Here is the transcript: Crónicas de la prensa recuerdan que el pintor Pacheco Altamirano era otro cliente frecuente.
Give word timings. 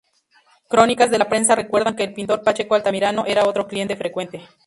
Crónicas 0.67 1.11
de 1.11 1.19
la 1.19 1.29
prensa 1.29 1.53
recuerdan 1.53 1.95
que 1.95 2.03
el 2.03 2.15
pintor 2.15 2.41
Pacheco 2.41 2.73
Altamirano 2.73 3.23
era 3.27 3.45
otro 3.47 3.67
cliente 3.67 3.95
frecuente. 3.95 4.41